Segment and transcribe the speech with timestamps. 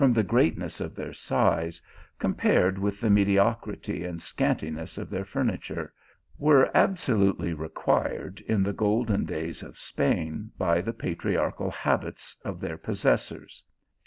[0.13, 1.79] the greatness of their size
[2.17, 5.93] compared with the medi ocrity and scantiness of their furniture,
[6.39, 12.59] were abso lutely required in the golden days of Spain by the patriarchal habits of
[12.59, 13.61] their possessors.